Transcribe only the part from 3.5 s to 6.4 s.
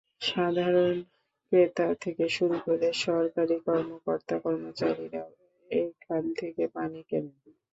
কর্মকর্তা-কর্মচারীরাও এখান